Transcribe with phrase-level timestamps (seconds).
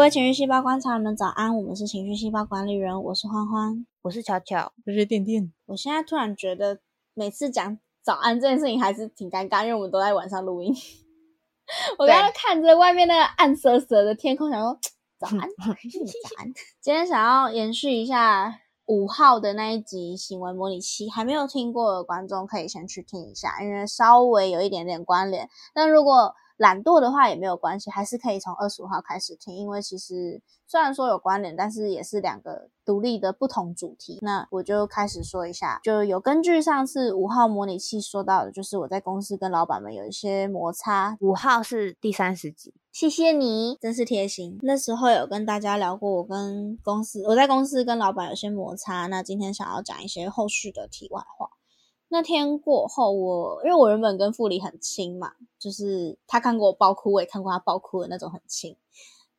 [0.00, 5.52] 各位情绪细胞观察人们早安，我们是情绪细胞管理人，我是欢欢，我是巧巧，我是电电。
[5.66, 6.80] 我现在突然觉得
[7.12, 10.74] 每次讲早安这件事情还是挺尴尬，因为我们都在晚上录音。
[11.98, 14.78] 我刚刚看着外面那个暗瑟瑟的天空，想说
[15.20, 15.70] 早安，早
[16.40, 16.50] 安。
[16.80, 25.46] 今天想要延续一下五号的那一集行为模拟器，还没有听过的观众可以先去听一下，因为稍微有一点点关联。
[25.74, 34.18] 但如果懒惰的话也没有关系，还是可以从二十五号开始听，因为其实虽然说有关联，但是也是两个独立的不同主题。
[34.20, 41.16] 那我就开始说一下，就有根据上次五号模拟器说到的，就是我在公司跟老板们有一些摩擦。
[41.20, 44.58] 五号是第三十集，谢谢你，真是贴心。
[44.60, 49.06] 那时候有跟大家聊过，我跟公司我在公司跟老板有些摩擦。
[49.06, 51.48] 那今天想要讲一些后续的题外话。
[52.12, 58.76] 那天过后，我因为我原本跟傅里很亲嘛，就是他看过我爆哭，我也看过他爆哭的那种很亲。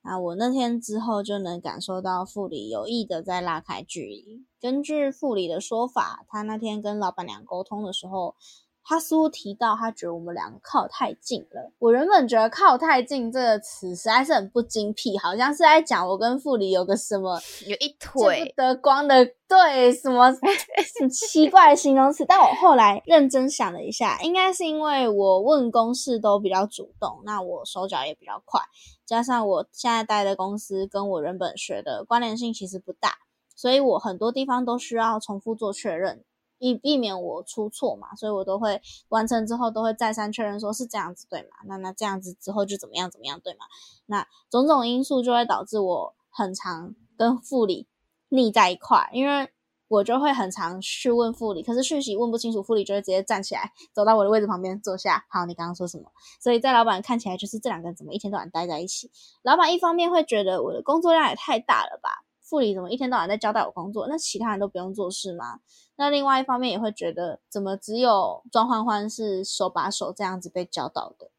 [0.02, 4.46] 啊我那天之后就能感受到傅里有意的在拉开距离。
[4.59, 8.36] 根据傅里的说法，他那天跟老板娘沟通的时候。
[8.84, 11.72] 他似乎提到，他觉得我们两个靠太近了。
[11.80, 20.32] 我原本觉得“靠太近”这个词实在是很不精辟，好像是在讲我跟傅里有个什么有一腿不得光的对什么
[21.00, 22.26] 很奇怪的形容词。
[22.26, 28.59] 但我后来认真想了一下，应该是因为我问公事都比较主动，那我手脚也比较快，
[29.06, 33.20] 加上我现在待的公司跟我原本学的关联性其实不大，
[33.56, 36.24] 所以我很多地方都需要重复做确认。
[36.62, 41.58] 以避免我出错嘛，所以我都会完成之后都会再三确认，说是这样子对吗？
[41.66, 43.66] 那那这样子之后就怎么样怎么样对吗？
[44.06, 47.88] 那种种因素就会导致我很常跟副理
[48.30, 49.50] 腻在一块，因为
[49.88, 55.25] 我就会很常去问副理，可是讯息问不清楚，副理就会直接站起来走到我的位置旁边坐下。
[55.30, 56.12] 好，你刚刚说什么？
[56.40, 59.09] 所以在老板看起来就是这两个人怎么一天到晚待在一起？
[59.42, 62.24] 老板一方面会觉得我的工作量也太大了吧？
[62.40, 64.07] 副理怎么一天到晚在交代我工作？
[64.07, 65.59] 那其他人都不用做事吗？
[66.01, 71.29] 那另外一方面也会觉得，怎么只有庄欢欢是手把手这样子被教导的？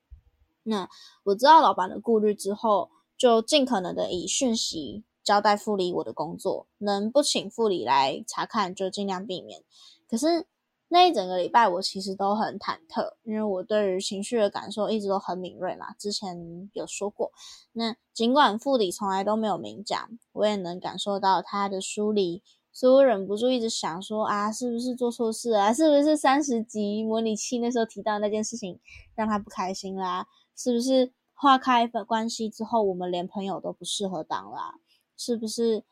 [0.62, 0.88] 那
[1.24, 9.64] 我知道老板的顾虑之后，就尽可能的以讯息交代副理我的工作，能不请副理来查看就尽量避免。
[10.08, 10.46] 可是
[10.86, 17.32] 那一整个礼拜我其实都很忐忑，因为我对于情绪的感受一直都很敏锐嘛，之前有说过。
[17.72, 22.44] 那尽管副理从来都没有明讲，我也能感受到他的疏离。
[22.72, 25.72] 所以我忍不住一直想说啊，是不是做错事啊？
[25.72, 28.80] 是不是三十级模拟器那时候提到那件事情
[29.14, 30.26] 让他不开心啦？
[30.56, 34.76] 是不是化开关系之后，我们连朋友都不适合当啦？
[35.16, 35.84] 是不是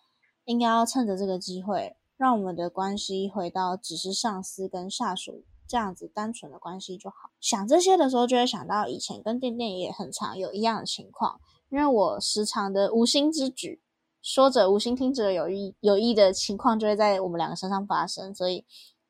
[0.47, 7.31] 应该要趁着这个机会，让我们的关系回到只是上司跟下属这样子单纯的关系就好？
[7.41, 13.83] 想这些的时候，就会想到以前跟店店也很常有一样的情况，因为我时常的无心之举。
[14.23, 18.65] 说者无心，听者有意，有意的情况就会在我们两个身上发生，所以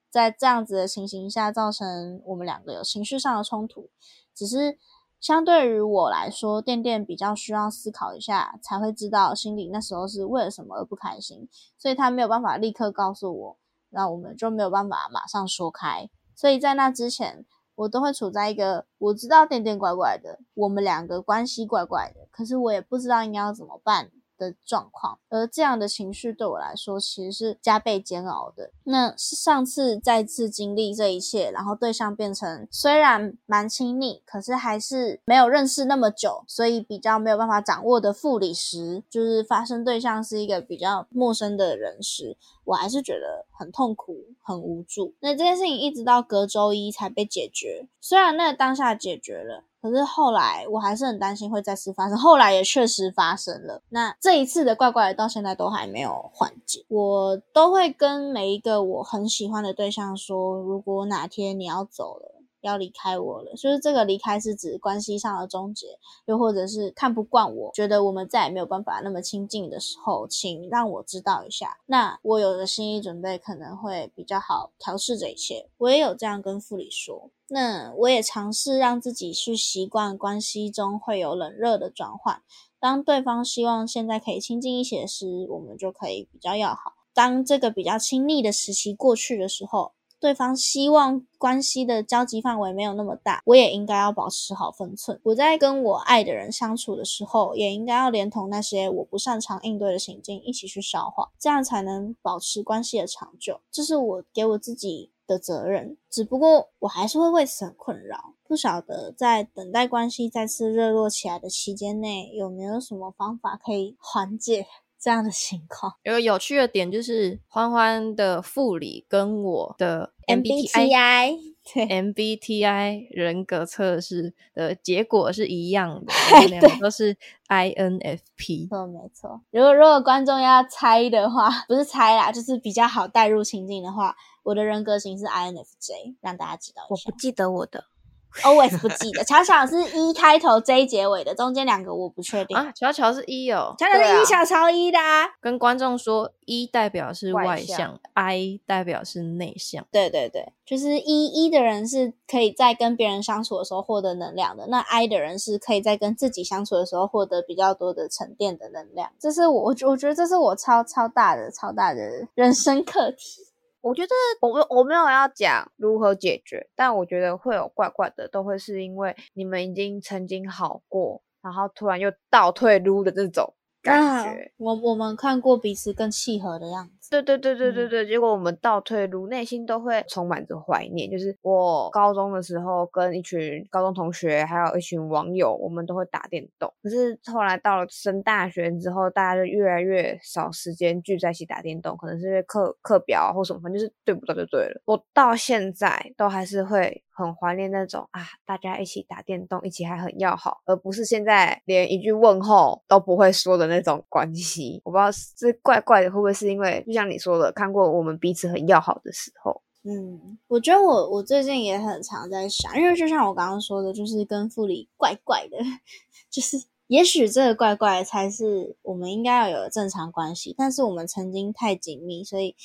[0.09, 3.91] 在这样子的情形下，造成我们两个有情绪上的冲突。
[4.35, 4.79] 只是
[5.21, 13.57] 相对于我来说，店店比较需要思考一下，才会知道心里那时候是为了什么而不开心，所以他没有办法立刻告诉我，
[13.91, 16.09] 那我们就没有办法马上说开。
[16.37, 17.45] 所以在那之前，
[17.75, 24.13] 我都会处在一个我知道店店怪怪的，我们两个关系怪怪的，可是我也不知道应该要怎么办。
[24.41, 28.71] 的状况，而这样的情绪对我来说其实是加倍煎熬的。
[28.85, 45.15] 那上次再次经历这一切，然后对象变成虽然蛮亲密，可是还是没有认识那么久，所以比较没有办法掌握的副理时，就是发生对象是一个比较陌生的人时，我还是觉得很痛苦、很无助。
[45.21, 49.65] 那这件事情一直到隔周一才被解决，虽然那当下解决了。
[49.81, 53.83] 可是后来我还是很担心会再次发生，后来也确实发生了。
[53.89, 62.40] 那这一次的怪怪到现在都还没有缓解，我都会跟每一个我很喜欢的对象说，如果哪天你要走了。
[62.63, 71.79] 要离开我了，就是这个离开是指关系上的终结，又或者是看不惯我，觉得我们再也没有办法那么亲近的时候，请让我知道一下。
[71.87, 75.69] 那我有了心理准备，可能会比较好调试这一切。
[75.79, 82.43] 我也有这样跟副理说，那我也尝试让自己去习惯关系中会有冷热的转换。
[82.79, 86.95] 当对方希望现在可以亲近一些时，我们就可以比较要好。
[87.13, 89.93] 当这个比较亲密的时期过去的时候。
[90.21, 95.19] 对方希望关系的交集范围没有那么大，我也应该要保持好分寸。
[95.25, 103.61] 我在跟我爱的人相处的时候，也应该要连同那些我不擅长应对的情境一起去消化，这样才能保持关系的长久。
[103.73, 105.97] 这是我给我自己的责任。
[106.11, 108.35] 只不过我还是会为此很困扰。
[108.47, 114.67] 不晓得在等待关系再次热络起来的期间内，有没有什么方法可以缓解
[115.01, 115.95] 这样的情况？
[116.03, 121.37] 有个有趣的点就是欢欢的副理跟我的 MBTI
[121.73, 126.13] 对 MBTI 人格测试的结果是一样的，
[126.49, 127.17] 两个都是
[127.49, 128.69] INFP。
[128.69, 129.41] 错，没错。
[129.51, 137.19] 如果如果观众要猜的话，不是猜啦，就是比较好带入情境的话，我的人格型是 INFJ，让大家知道一下我不。
[137.19, 137.85] 记得我的，
[138.43, 142.57] always 不记得，巧巧是一开头 J 结尾的，中间两个我不确定。
[142.57, 145.27] 啊，乔乔是一哦，巧巧是一小超一的啊。
[145.41, 149.87] 跟观众说一代表是外外向向，I 代表是内向。
[149.91, 159.11] 对对对，就是一一的人是可以在跟别人相处的时候获得能量的，那 I 的人是可以在跟自己相处的时候获得比较多的沉淀的能量。
[159.19, 162.01] 这是我我觉我觉得这是我超超大的超大的
[162.35, 163.47] 人生课题。
[163.81, 164.11] 我觉得
[164.41, 174.31] 我没我没有要讲如何解决，但我觉得会有怪怪的，都会是因为你们已经曾经好过，然后突然又倒退撸的这种感觉。
[174.31, 177.00] 啊我我们看过彼此更契合的样子。
[177.11, 181.11] 对对对对对嗯对，结果我们倒退路，内心都会充满着怀念。
[181.11, 186.73] 就是我高中的时候，跟一群高中同学，还有一群网友，我们都会打电动。
[186.81, 194.81] 可是后来到了升大学之后，大家就越来越少时间聚在一起打电动，可能是因为课课表啊或什么，反正就是对不到就对了。
[194.85, 204.81] 我到现在都还是会很怀念那种啊，大家一起打电动，一起还很要好，而不是现在连一句问候都不会说的那种关系。
[204.85, 215.57] 我不知道是怪怪的，会不会是因为就像你说的，看过我们彼此很要好的时候，嗯，我觉得我我最近也很常在想，因为就像我刚刚说的，就是跟傅里怪怪的，
[216.29, 216.57] 就是
[216.89, 222.57] 也许这个怪怪才是我们应该要有的正常关系，但是我们曾经太紧密，所以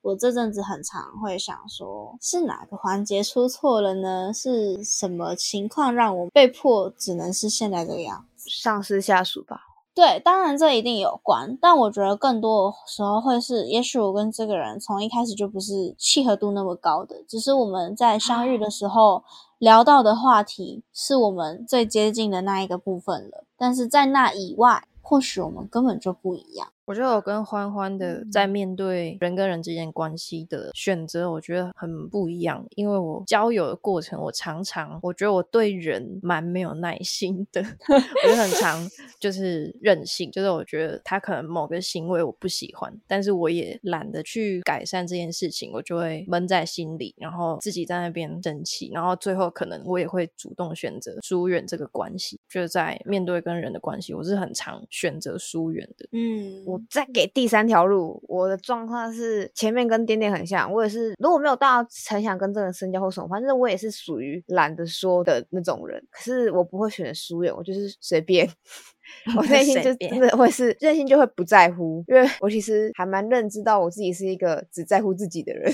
[0.00, 4.32] 我这阵子很常会想说，是哪个环节出错了呢？
[4.32, 8.48] 是什么情况让我被迫只能是现在这个样子？
[8.48, 9.60] 上司下属吧。
[9.94, 19.22] 对，当然这一定有关，但我觉得更多的时候会是，也许我跟这个人从一开始就不是契合度那么高的，只是我们在相遇的时候
[19.58, 26.68] 聊到的话题是我们最接近的那一个部分了，但是在那以外，或许我们根本就不一样。
[26.84, 32.64] 我觉得我跟欢欢的在面对人跟人之间关系的选择，我觉得很不一样。
[32.74, 38.86] 因为我交友的过程，我常常我觉得我对人蛮没有耐心的， 我就很常
[39.20, 52.38] 就是任性，就是我觉得他可能某个行为我不喜欢，但是我也懒得去改善这件事情，我就会闷在心里，然后自己在那边生气，然后最后可能我也会主动选择疏远这个关系。
[52.48, 56.08] 就是在面对跟人的关系，我是很常选择疏远的。
[56.12, 66.02] 嗯，我再给第三条路，我的状况是前面跟点点很像，我也是如果没有到很想跟这个人深交或什么，反正我也是属于懒得说的那种人。
[66.10, 68.48] 可是我不会选择疏远，我就是随便。
[69.36, 75.70] 我内心就真的会是任性就会不在乎，因为我其实还蛮认知到我自己是一个只在乎自己的人。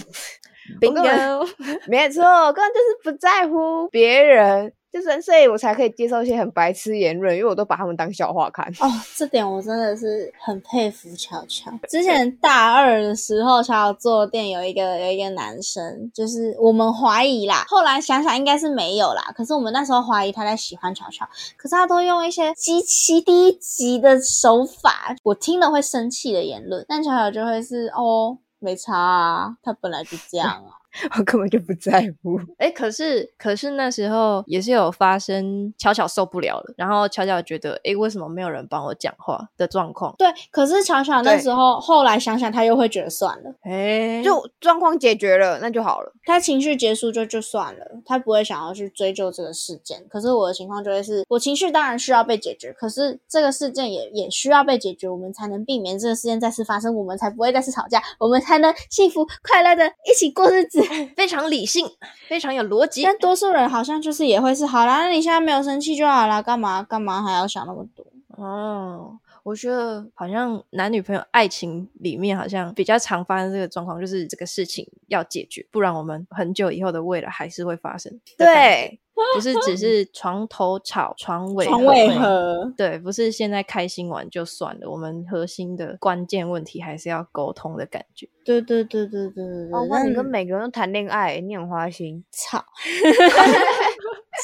[0.80, 1.48] 我根本 Bingo，
[1.88, 2.22] 没错，
[2.52, 8.66] 根本就是不在乎别人，就是所以我才可以接受一些很白痴言论，因为我都把他们当笑话看。
[8.80, 11.70] 哦，这点我真的是很佩服巧巧。
[11.88, 19.32] 之前大二的时候，巧巧坐店有一个有一个男生，就是我们怀疑啦，后来想想应该是没有啦。
[19.34, 28.38] 可是我们那时候怀疑他在喜欢巧巧，可是他都用一些极其低级的手法，我听了会生气的言论，但巧巧就会是哦。
[28.58, 30.77] 没差啊，他本来就这样啊。
[31.16, 32.40] 我根本就不在乎。
[32.58, 40.14] 哎，可是可是那时候也是有发生巧巧受不了了，然后巧巧觉得，哎，为什么没有人帮我讲话的状况？
[40.18, 46.12] 对，可是巧巧那时候后来想想，他又会觉得算了，哎，就状况解决了，那就好了。
[46.24, 50.04] 他情绪结束就就算了，他不会想要去追究这个事件。
[50.08, 60.77] 可是我的情况就会是，我情绪当然需要被解决，可是这个事件也也需要被解决，我们才能避免这个事件再次发生，我们才不会再次吵架，我们才能幸福快乐的一起过日子。
[61.16, 61.86] 非常理性，
[62.28, 63.02] 非常有逻辑。
[63.02, 68.06] 但多数人好像就是也会是，好啦，那你现在没有生气就好啦，干嘛干嘛还要想那么多？
[68.36, 78.20] 哦，我觉得好像男女朋友爱情里面好像比较常发生这个状况，就是这个事情要解决，不然我们很久以后的未来还是会发生。
[78.36, 79.00] 对，
[79.34, 82.72] 不是只是床头吵，床尾床尾和。
[82.76, 88.28] 对，不是现在开心完就算了，我们核心的关键问题还是要沟通的感觉。
[88.44, 92.24] 对对对对对对哦，对，那你跟每个人都谈恋爱，你很花心。
[92.30, 92.64] 操！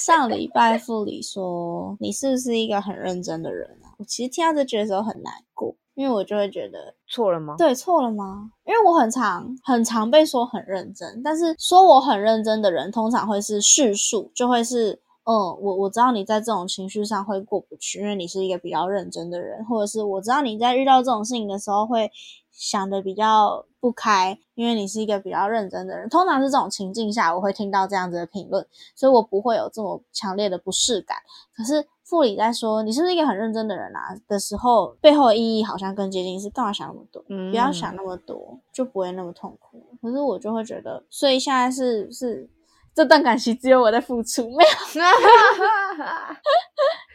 [0.05, 3.95] 上礼拜副理说你是不是一个很认真的人啊？
[3.99, 7.55] 我其实听到这句的时候很难过，因为我就会觉得，错了吗？
[7.57, 8.51] 对，错了吗？
[8.65, 22.11] 因为我很常很常被说很认真，但是说我很认真的人，通常会是叙述，就会是嗯，我我知道你在这种情绪上会过不去，因为你是一个比较认真的人，或者是我知道你在遇到这种事情的时候会
[22.51, 26.09] 想的比较不开，因为你是一个比较认真的人。
[26.09, 28.67] 通常是这种情境下，我会听到这样子的评论，
[28.97, 31.17] 所以我不会有这么强烈的不适感。
[31.57, 39.83] 可是傅里在说你是不是一个很认真的人啊的时候，背后的意义好像更接近是干嘛想那么多，嗯不要想那么多，就不会那么痛苦。
[40.01, 42.49] 可是我就会觉得，所以现在是是
[42.95, 44.71] 这段感情只有我在付出，没有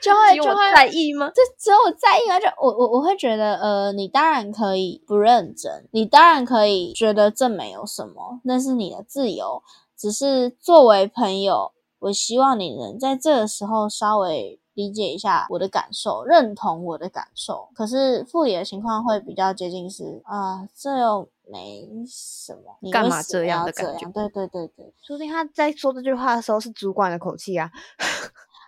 [0.02, 1.30] 就会就会在意吗？
[1.30, 2.40] 就只有我在意啊！
[2.40, 9.62] 就我我我会觉得，呃，你当然可以不认真，你当然可以觉得这没有什么，那是你的自由。
[9.98, 17.68] 只是作为朋友，我希望你能在这个时候稍微理解一下我的感受，认同我的感受。
[17.74, 24.10] 可是傅里的情况会比较接近是啊、这又没什么，你干嘛这样的感觉？
[24.12, 24.94] 对对对对。
[25.02, 27.70] 说不定他在说这句话的时候是主管的口气啊。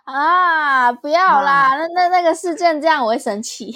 [0.04, 3.72] 啊，不要啦，那那那个事件这样我会生气。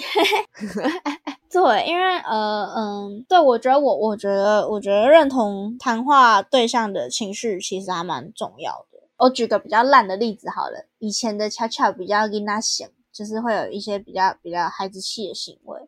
[1.49, 8.96] 对，因为呃嗯，对我觉得我我觉得我觉得认同谈话对象的情绪其实还蛮重要的。
[9.17, 15.79] 我举个比较烂的例子好了，以前的巧巧比较跟他想，就是会有一些比较比较孩子气的行为，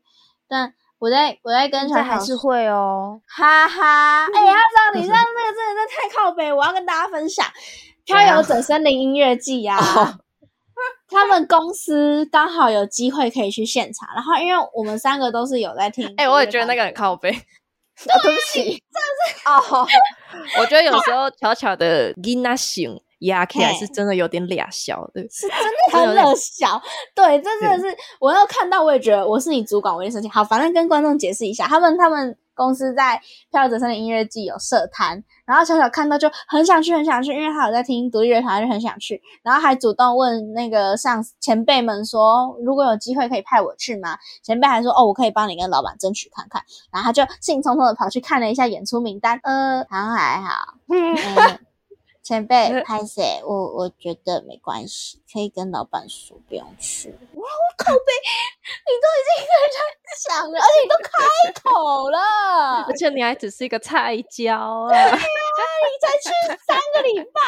[0.48, 3.21] 但我在我在跟在还是会哦。
[3.27, 7.45] 哈哈，哎、呀，他知道你这样那个真的是太靠北，我要跟大家分享
[8.03, 10.19] 《漂游者森林音乐季》啊。
[11.09, 17.29] 他们公司刚好有机会可以去现场，然后因为我们三个都是有在听，哎、我也觉得那个很靠背。
[18.07, 19.86] 哦 对不起，真的哦，
[20.57, 25.21] 我觉得有时候巧巧的 Gina 型压起来是真的有点俩小的。
[25.29, 26.81] 是真的 很热小。
[27.15, 30.27] 对，这真的是我要看到，我也觉得我是你主管，我也生气。
[30.29, 33.15] 好，反正跟观众解释一下，他们他们公司在
[33.51, 44.17] 《漂流者森林音乐季》有设摊，然后小小看到就很想去，很想去，因为他有在听独立乐团，他就很想去，然后还主动问那个上前辈们说，如果有机会可以派我去吗？
[44.43, 46.61] 前辈还说，哦，我可以帮你跟老板争取看看。
[46.91, 51.15] 然后他就兴冲冲的跑去看了一下演出名单，呃，好像还好，嗯，
[52.29, 53.41] 前辈拍谁？
[53.43, 57.09] 我我觉得没关系，可以跟老板说不用去。
[57.09, 58.12] 哇，我靠背，
[58.86, 59.77] 你都已经跟人家
[60.29, 61.09] 讲了，而且你都开
[61.63, 62.19] 口了
[62.86, 64.93] 而，且你还只是一个菜椒啊！
[64.93, 66.29] 你才去
[66.67, 67.41] 三个礼拜，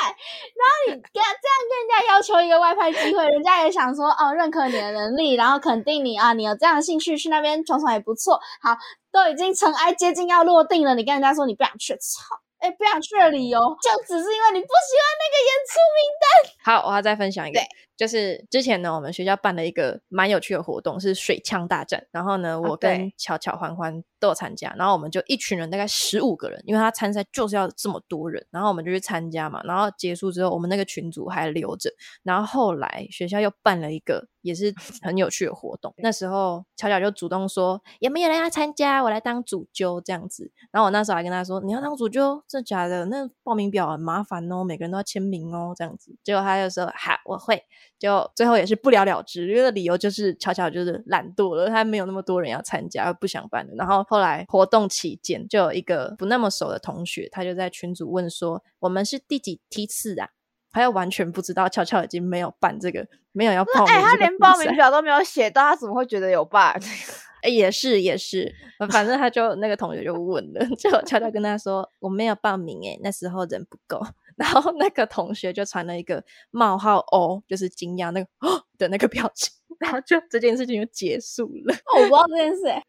[0.58, 8.40] 然后你跟他这样跟人家要求一个外派机会，人家也想说哦，认可你的能力，然后肯定你啊，你有这样的兴趣，去那边闯闯也不错。
[8.64, 8.76] 好，
[9.12, 12.42] 都已经尘埃接近要落定了，你跟人家说你不想去，操！
[12.62, 16.26] 哎，不想去的理由就只是因为你不喜欢那个演出名单。
[16.64, 17.68] 好，我要再分享一个对，
[18.02, 22.04] 就是之前呢，我们学校办了一个蛮有趣的活动，是水枪大战。
[22.10, 29.62] 然后呢，我跟巧巧、欢欢都有参加，然后我们就一群人，大概十五个人，因为他参赛就是要这么多人，然后我们就去参加嘛。
[29.66, 31.92] 然后结束之后，我们那个群组还留着。
[32.24, 40.52] 然后后来学校又办了一个也是很有趣的活动， 那时候巧巧就主动说有没有人要参加，我来当主揪这样子。
[40.72, 43.06] 然后我那时候还跟他说你要当主揪，真的假的？
[43.06, 46.16] 那报名表很麻烦哦，每个人都要签名哦，这样子。
[46.24, 47.64] 结果他就说好，我会。
[48.02, 53.74] 就最后也是不了了之，因为理由就是巧巧就是懒惰了，他没有那么多人要参加，不想办了。
[53.78, 60.30] 然后后来活动期间，就有一个不那么熟的同学，他就在群组问说：“我们是第几梯次啊？”
[60.74, 64.76] 他又完全不知道巧巧已经没有办这个，没有要报名、哎、他连报名。
[64.76, 66.82] 表都没有写到，他怎么会觉得有 bug？
[67.44, 68.52] 哎，也是也是，
[68.92, 74.02] 反正他就那个同学就问了， 就悄悄跟他说我没有报名哎，那时候人不够。
[74.42, 81.76] 然后那个同学就传了一个冒号哦，就是惊讶那个哦的那个表情，然后就这件事情就结束了。
[81.96, 82.84] 我不知道这件事、欸，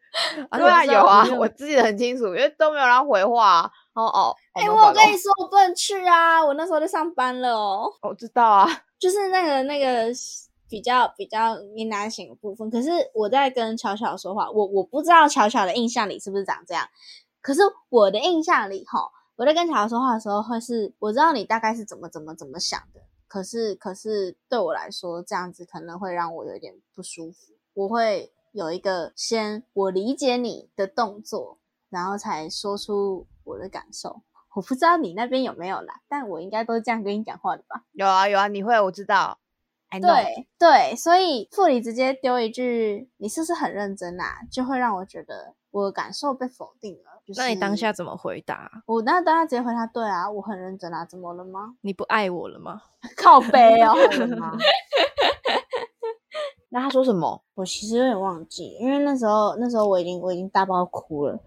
[0.56, 3.70] 对啊，有啊，我我记得很清楚，因为都没有人回话、啊。
[3.94, 7.92] 哦哦，哎、哦我有跟你，说我不能去啊，我那时候在上班了哦。
[8.00, 8.66] 我知道啊。
[8.98, 10.10] 就是那个那个
[10.70, 12.70] 比较比较阴难型的部分。
[12.70, 16.88] 可是我在跟巧巧说话，我我不知道巧巧的印象里是不是长这样，
[17.42, 31.58] 可是我的印象里哈，我在跟巧巧说话的时候，会是我知道你大概是怎么怎么怎么想的，可是可是对我来说，这样子可能会让我有点不舒服，我会有一个先我理解你的动作，
[31.88, 34.22] 然后才说出我的感受。
[34.54, 37.84] 我不知道你那边有没有啦，但我应该都是这样跟你讲话的吧？
[37.92, 39.38] 有啊有啊，你会，我知道。
[40.00, 47.11] 对对，所以副理直接丢一句“你是不是很认真啊”，就会让我觉得我的感受被否定了。
[47.26, 48.70] 就是、那你当下怎么回答？
[48.86, 52.82] 我那当下直接回答：“对啊，我很认真啊，怎么了吗你不爱我了吗？？”
[53.16, 53.94] 靠背哦？
[56.70, 57.42] 那他说什么？
[57.54, 61.38] 我其实有点忘记，因为那时候那时候我已经我已经大爆哭了。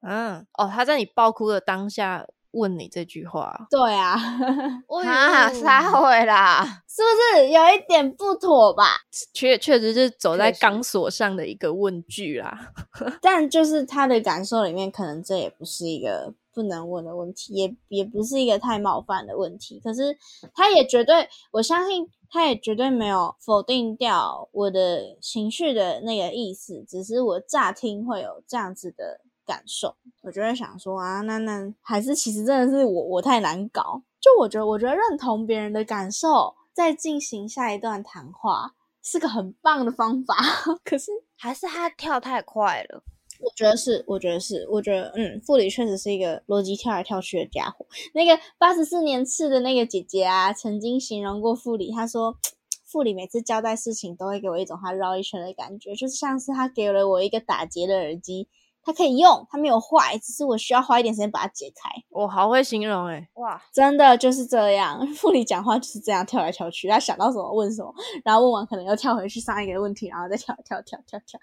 [0.00, 3.66] 嗯，哦，他在你爆哭的当下问你这句话。
[3.70, 4.14] 对啊，
[5.04, 8.84] 啊，撒回啦，是不是有一点不妥吧？
[9.34, 12.72] 确确实是走在钢索上的一个问句啦。
[13.20, 19.80] 但就是他的感受里面，可能这也不是一个不能问的问题，也也不是一个太冒犯的问题。
[19.82, 20.16] 可是
[20.54, 34.02] 他也绝对，我相信他也绝对没有否定掉我的情绪的那个意思，只是我乍听会有这样子的感受，我就会想说啊，那那还是其实真的是我我太难搞。
[34.20, 40.36] 就我觉得，我觉得认同别人的感受，再进行下一段谈话，是个很棒的方法。
[40.82, 43.02] 可是还是他跳太快了。
[43.40, 47.84] 我觉得是，我觉得是，我觉得嗯，傅里确实是一个逻辑跳来跳去的家伙。
[48.14, 52.38] 那个八十四年次的那个姐姐啊，曾经形容过傅里，她说
[52.86, 58.48] 傅里每次交代事情都会给我一种他绕一圈的感觉，就是像是他给了我一个打结的耳机，
[58.84, 61.90] 它可以用，它没有坏，只是我需要花一点时间把它解开。
[62.10, 67.92] 我好会形容哎、哇，真的就是这样，傅里讲话就是这样跳来跳去，他想到什么问什么，
[68.24, 71.40] 然后问完可能又跳回去上一个问题，然后再跳跳跳跳跳，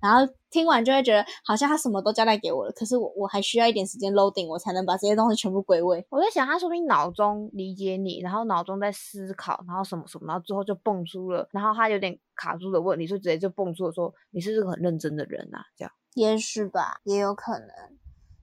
[0.00, 6.04] 然后听完就会觉得好像他什么都交代给我了，可是我我还需要一点时间 loading，我才能把这些东西全部归位。
[6.10, 15.92] 我在想，他说不定脑中理解你，然后脑中在思考，然后什么什么，然后最后就蹦出了，然后他有点卡住的问题，所以直接就蹦出了说：“你是不是个很认真的人啊？”这样。
[16.14, 17.68] 也许吧，也有可能。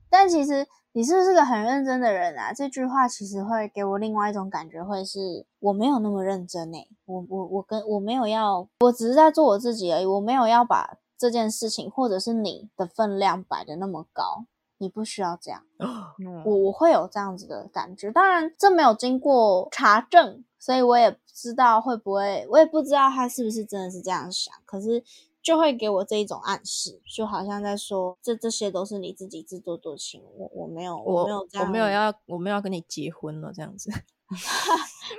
[0.08, 2.52] 但其实你是不是个很认真的人啊？
[2.52, 14.46] 这句话其实会给我另外一种感觉，会是我没有那么认真诶、我我我跟我没有要，我只是在做我自己而已，我没有要把这件事情或者是你的分量摆的那么高，
[14.78, 15.62] 你不需要这样。
[15.78, 25.04] 嗯我我会有这样子的感觉，当然这没有经过查证，所以我也不知道会不会，我也不知道他是不是真的是这样想，可是
[25.42, 33.90] 就会给我这一种暗示，就好像在说这这些都是你自己自作多情，我我没有我没有我没有要我没有要跟你结婚了这样子。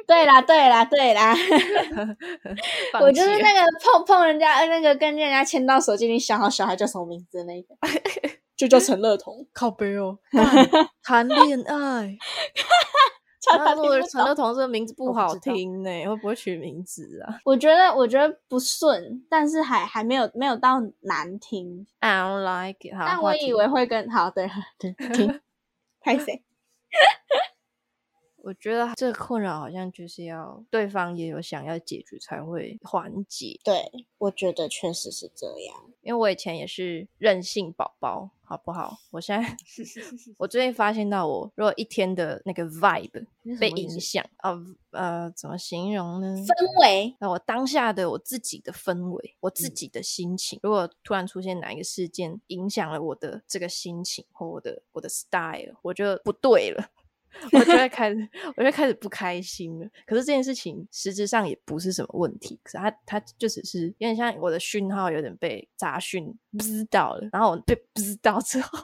[0.07, 1.35] 对啦对啦对啦，
[3.01, 7.75] 我就是那个碰碰人家那个跟人家牵到手，就已经想好小孩叫什么名字的那个，
[8.55, 10.17] 就叫陈乐彤，靠背哦，
[11.03, 12.17] 谈恋爱。
[13.41, 21.85] 叫那如果陈乐彤这个名字不好听呢、会不会取名字啊我觉得我觉得不顺，但是还还没有没有到难听。
[21.99, 22.93] ？I don't like it。
[22.93, 25.41] 但我以为会更好对对听，
[25.99, 26.43] 太谁？
[28.43, 33.59] 我觉得这个困扰好像就是要对方也有想要解决才会缓解。
[33.63, 35.75] 对，我觉得确实是这样。
[36.01, 38.97] 因为我以前也是任性宝宝，好不好？
[39.11, 39.55] 我现在
[40.37, 43.27] 我最近发现到我，如果一天的那个 vibe
[43.59, 44.57] 被影响啊，
[44.89, 46.35] 呃，怎么形容呢？
[46.37, 56.89] 氛围，那我当下的我自己的氛围，我嗯自己的心情，如果突然出现哪一个事件影响了我的这个心情或我的我的 style，我就不对了。
[57.51, 59.87] 我就会开始，我就开始不开心了。
[60.05, 68.79] 可是这件事情实质上也不是什么问题，可是它它就只是有点像我的讯号有点被杂讯不知道了，然后我被不知道之后，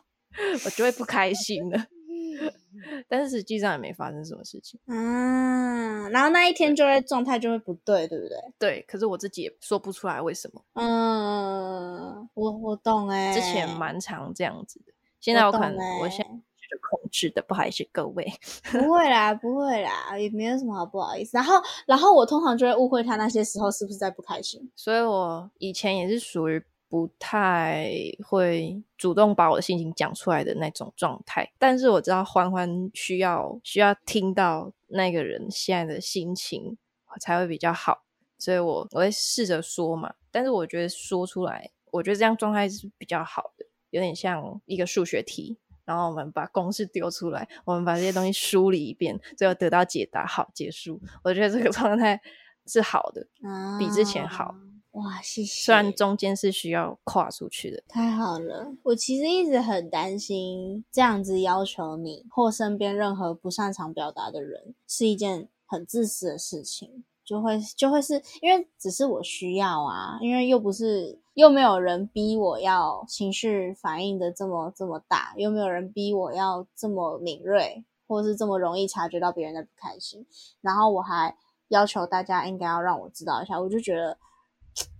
[0.65, 1.85] 我就会不开心了。
[3.07, 8.37] 但是实际上也没发生什么事情，啊，然后那一天就会状态就会不对，对不对？
[8.59, 8.85] 对。
[8.87, 10.63] 可是我自己也说不出来为什么。
[10.73, 18.25] 嗯，我我懂哎、之前蛮常这样子的，现在我可能我现在是控制的，不好意思各位。
[18.71, 21.37] 不会啦，不会啦，也没有什么好不好意思。
[21.37, 24.69] 然后，然后我通常就会误会他那些时候是不是在不开心。
[24.75, 27.91] 所以我以前也是属于不太
[28.25, 36.77] 会主动把我的心情讲出来的那种状态，但是我知道欢欢需要需要听到那个人现在的心情
[37.19, 38.03] 才会比较好，
[38.37, 40.13] 所以我我会试着说嘛。
[40.31, 45.57] 但是我觉得说出来，我觉得这样状态是比较好的，有点像一个数学题。
[45.87, 51.01] 然后我们把公式丢出来，我们把这些东西梳理一遍，最后得到解答，好结束。
[51.23, 52.21] 我觉得这个状态
[52.65, 54.53] 是好的，啊，比之前好。
[54.91, 55.63] 哇，谢谢。
[55.63, 57.81] 虽然中间是需要跨出去的。
[57.87, 80.25] 太好了，我其实一直很担心这样子要求你或身边任何不擅长表达的人是一件很自私的事情，就会就会是因为只是我需要啊，因为又不是又没有人逼我要情绪反应的这么这么大，又没有人逼我要这么敏锐，或是这么容易察觉到别人的不开心，
[80.61, 84.17] 然后我还要求大家应该要让我知道一下，我就觉得。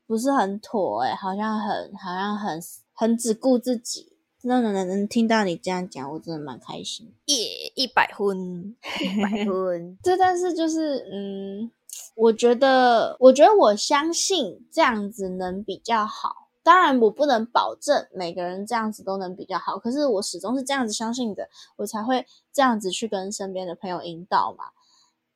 [0.06, 2.62] 不是很妥哎、好像很好像很
[2.94, 4.14] 很只顾自己。
[4.44, 7.14] 那能能能听到你这样讲，我真的蛮开心。
[7.26, 7.36] 耶，
[7.76, 11.70] 一百分，一百分， 这，但是就是嗯，
[12.16, 24.66] 我觉得，我觉得我相信这样子能比较好，当然我不能保证每个人这样子都能比较好，可是我始终是这样子相信的，我才会这样子去跟身边的朋友引导嘛。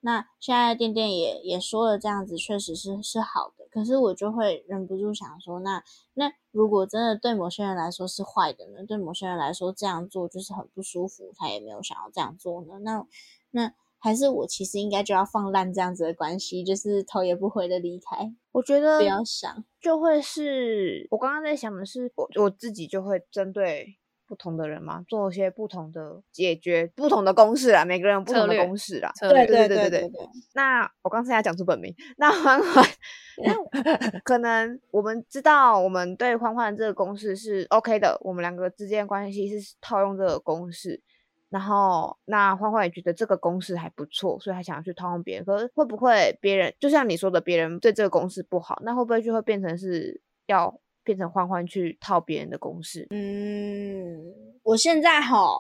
[0.04, 5.84] 那现在店店也也说了，这样子确实是是好的，可是我就会忍不住想说，那
[6.16, 8.84] 那如果真的对某些人来说是坏的呢？
[8.88, 12.80] 对某些人来说这样做就是很不舒服，他也没有想要这样做呢？
[12.80, 13.06] 那
[13.52, 18.34] 那还是我其实应该就要放烂这样子的关系，就是头也不回的离开。
[18.52, 23.98] 我觉得不要想，就会是我刚刚在想的是，我我自己就会针对。
[24.28, 29.12] 不同的人嘛，做一些不同的解决，不同的公式啦，每个人有不同的公式啊。
[29.20, 30.10] 对对对对对。
[30.54, 32.86] 那我刚才要讲出本名，那欢欢，
[33.44, 41.02] 那可能我们知道，我们对欢欢的这个公式是 OK 的，我们两个之间关系是套用这个公式，
[41.52, 45.46] 然后那欢欢也觉得这个公式还不错，所以他想要去套用别人。
[45.46, 50.82] 可是会不会别人就像你说的，别人对这个公式不好，那会不会就会变成是要？
[51.04, 53.08] 变成欢欢去套别人的公式。
[53.10, 54.22] 嗯，
[54.62, 55.60] 我现在哈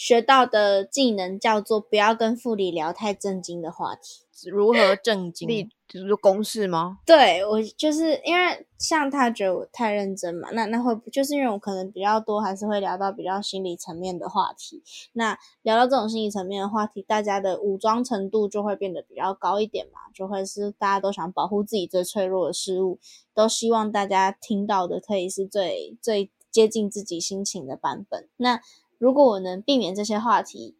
[0.00, 4.24] 学到的技能叫做不要跟副理聊太正经的话题。
[4.50, 5.68] 如何正经？
[5.86, 6.96] 就是公式吗？
[7.04, 14.82] 对我就是因为像他觉得我太认真嘛，那那会就是因为我可能比较多，还是会聊到比较心理层面的话题。
[15.12, 22.98] 那聊到这种心理层面的话题，大家的武装程度就会变得比较高一点嘛，就会是大家都想保护自己最脆弱的事物，
[23.34, 28.28] 都希望大家听到的可以是最最接近自己心情的版本。
[28.36, 28.60] 那
[29.00, 30.76] 如果我能避免这些话题，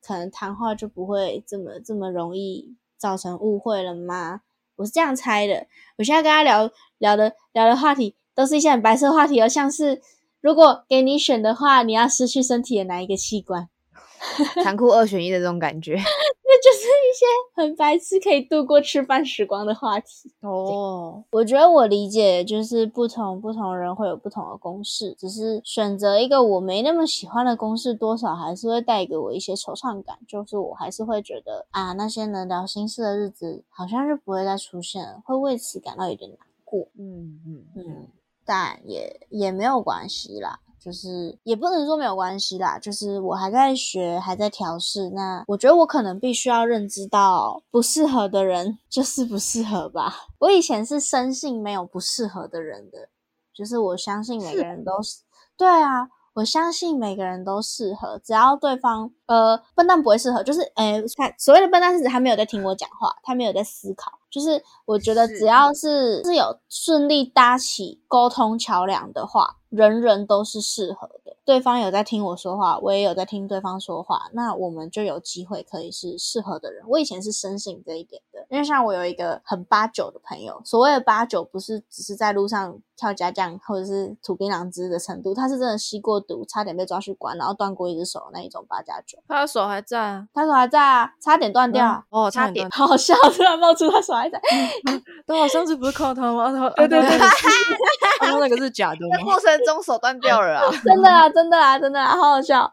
[0.00, 2.76] 可能谈话就不会这么这么容易。
[2.96, 4.40] 造成误会了吗？
[4.76, 5.66] 我是这样猜的。
[5.98, 10.00] 我现在跟他聊聊的聊的话题，都是一些很白色话题，而像是
[10.40, 13.68] 如果给你选的话，你要失去身体的哪一个器官？
[14.62, 15.96] 残酷二选一的这种感觉。
[15.96, 16.00] 那
[16.64, 16.73] 就
[17.14, 17.24] 些
[17.54, 21.24] 很白痴可以度过吃饭时光的话题哦。
[21.30, 30.18] 我觉得我理解，就是不同不同人会有不同的公式，只是选择一个我没那么喜欢的公式，多少还是会带给我一些惆怅感。
[30.26, 36.88] 就是我还是会觉得啊，那些能聊心事的日子，好像是不会再出现了，会为此感到有点难过。
[36.98, 38.08] 嗯嗯嗯，
[38.44, 40.58] 但也也没有关系啦。
[40.84, 45.08] 就是也不能说没有关系啦，就是我还在学，还在调试。
[45.14, 50.14] 那我觉得我可能必须要认知到，不适合的人就是不适合吧。
[50.40, 53.08] 我以前是深信没有不适合的人的，
[53.54, 55.20] 就是我相信每个人都是
[55.56, 64.12] 对啊，我相信每个人都适合，只要对方呃笨蛋不会适合，就是诶，他所谓的笨蛋是指他没有在听我讲话，他没有在思考。
[64.30, 69.56] 就是我觉得只要是是有顺利搭起沟通桥梁的话。
[69.74, 76.84] 人人都是适合的，对方有在听我说话，我也有在听对方说话，那我们就有机会可以是适合的人。
[76.86, 89.18] 我以前是深信这一点的，因为像我有一个很八九的朋友，所谓的八九不是只是在路上跳家将或者是土槟榔汁的程度，他是真的吸过毒，差点被抓去关，然后断过一只手那一种八加九。
[89.28, 90.28] 他的手还在啊？
[90.32, 91.10] 他手还在啊？
[91.20, 94.40] 差点断掉哦，差点，好笑，突然冒出他手还在。
[95.26, 96.70] 但我上次不是靠他吗？
[96.76, 97.18] 对对对，
[98.20, 99.24] 刚刚那个是假的吗？
[99.24, 100.70] 过程中手断掉了啊！
[100.84, 102.70] 真的啊，真的啊，真的啊，好好笑。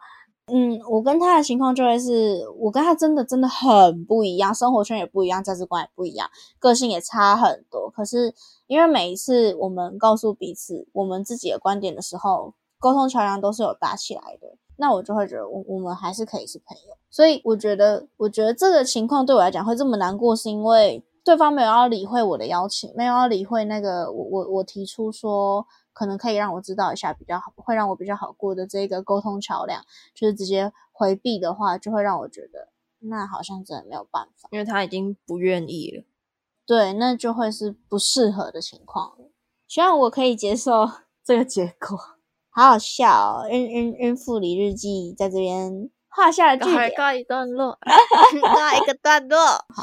[0.54, 6.30] 嗯，我跟他的情况就会是，我跟他真的真的很不一样，生活圈也不一样，价值观也不一样，
[6.60, 7.90] 个性也差很多。
[7.90, 8.34] 可是
[8.72, 16.96] 因为每一次我们告诉彼此我们自己的观点的时候，沟通桥梁都是有搭起来的，那我就会觉得我我们还是可以是朋友。
[17.10, 25.68] 所以我觉得，我觉得这个情况对我来讲会这么难过，是因为对方没有要理会我的邀请，没有要理会那个我我我提出说。
[25.94, 29.84] 可能可以让我知道一下比较好，会让我比较好过的这个沟通桥梁，
[30.16, 36.04] 就是直接回避的话，就会让我觉得那好像真的没有办法，因为他已经不愿意了。
[36.66, 39.32] 对，那就会是不适合的情况了。
[39.68, 40.90] 希望我可以接受
[41.24, 41.98] 这个结果。
[42.50, 47.78] 好好笑，孕孕孕妇里日记在这边画下了句点，告一段落，
[48.42, 49.38] 告一个段落。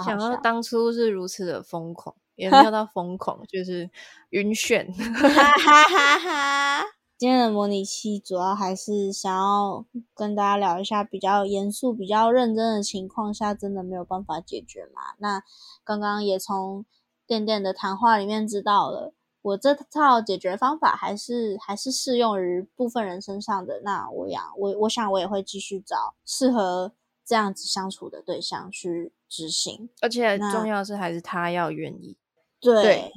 [0.05, 2.14] 想到当初是如此的疯狂。
[2.37, 3.91] 也没有到疯狂， 就是
[4.31, 4.87] 晕眩。
[5.12, 6.85] 哈哈哈哈
[7.18, 15.16] 今天的模拟器主要还是想要跟大家聊一下比较严肃、比较认真的情况下，真的没有办法解决嘛？
[15.18, 15.42] 那
[15.83, 16.87] 刚刚也从
[17.26, 23.81] 店店的谈话里面知道了，我这套解决方法还是还是适用于部分人身上的。
[23.83, 26.92] 那我想，我我想我也会继续找适合
[27.26, 32.16] 这样子相处的对象去执行，而且重要是还是他要愿意。
[32.61, 33.12] 对，对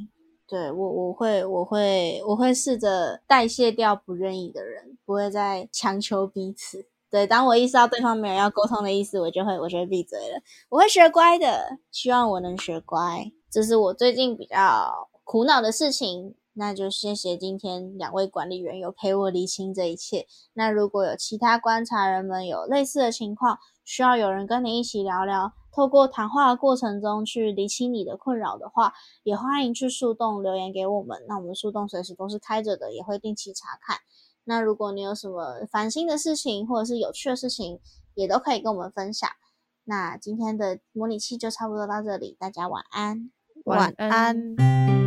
[0.51, 6.85] 对我我会我会我会试着代谢掉不愿意的人，不会再强求彼此。
[7.09, 10.41] 对，当我意识到对方没有要沟通的意思，我就会我就会闭嘴了。
[10.67, 16.35] 我会学乖的，希望我能学乖，这是我最近比较苦恼的事情。
[16.53, 20.27] 那就谢谢今天两位管理员有陪我理清这一切。
[20.51, 23.57] 那如果有其他观察人们有类似的情况，
[23.91, 31.21] 需要有人跟你一起聊聊，透过谈话的过程中去理清你的困扰的话，也欢迎去树洞留言给我们。
[31.27, 33.97] 那我们树洞随时都是开着的，也会定期查看。
[34.45, 37.81] 那如果你有什么烦心的事情，或者是有趣的事情，
[38.13, 39.29] 也都可以跟我们分享。
[39.83, 43.29] 那今天的模拟器就差不多到这里，大家晚安。
[43.65, 45.00] 晚安。